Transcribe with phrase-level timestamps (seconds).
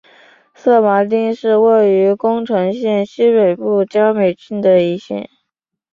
[0.55, 5.29] 色麻町是位于宫城县西北部加美郡的一町。